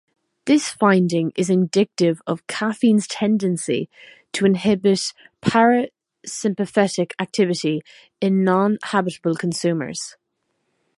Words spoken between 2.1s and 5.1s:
of caffeine's tendency to inhibit